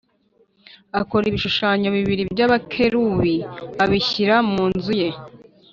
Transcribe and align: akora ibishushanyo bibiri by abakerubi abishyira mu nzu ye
akora 0.99 1.23
ibishushanyo 1.27 1.87
bibiri 1.97 2.23
by 2.33 2.41
abakerubi 2.45 3.35
abishyira 3.83 4.35
mu 4.51 4.63
nzu 4.71 4.93
ye 5.01 5.09